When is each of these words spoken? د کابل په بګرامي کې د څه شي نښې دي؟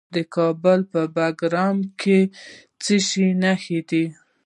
د 0.15 0.15
کابل 0.35 0.79
په 0.91 1.01
بګرامي 1.15 1.87
کې 2.01 2.19
د 2.29 2.31
څه 2.83 2.95
شي 3.07 3.27
نښې 3.41 3.79
دي؟ 3.89 4.05